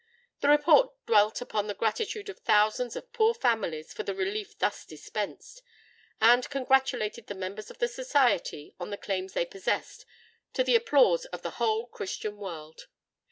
The 0.39 0.49
Report 0.49 0.95
dwelt 1.05 1.41
upon 1.41 1.67
the 1.67 1.75
gratitude 1.75 2.27
of 2.27 2.39
thousands 2.39 2.95
of 2.95 3.13
poor 3.13 3.35
families 3.35 3.93
for 3.93 4.01
the 4.01 4.15
relief 4.15 4.57
thus 4.57 4.83
dispensed, 4.83 5.61
and 6.19 6.49
congratulated 6.49 7.27
the 7.27 7.35
members 7.35 7.69
of 7.69 7.77
the 7.77 7.87
Society 7.87 8.73
on 8.79 8.89
the 8.89 8.97
claims 8.97 9.33
they 9.33 9.45
possessed 9.45 10.07
to 10.53 10.63
the 10.63 10.75
applause 10.75 11.25
of 11.25 11.43
the 11.43 11.51
whole 11.61 11.85
Christian 11.85 12.37
world. 12.37 12.87